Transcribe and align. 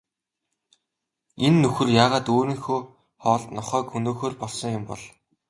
Энэ 1.45 1.59
нөхөр 1.61 1.89
яагаад 2.03 2.27
өөрийнхөө 2.35 2.79
нохойг 3.55 3.87
хөнөөхөөр 3.91 4.33
болсон 4.41 4.69
юм 4.77 4.83
бол? 4.89 5.01